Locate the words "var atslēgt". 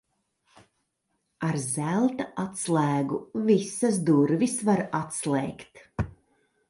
4.71-5.89